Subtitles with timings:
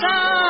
[0.00, 0.41] 上。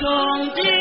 [0.00, 0.06] 兄
[0.54, 0.77] 弟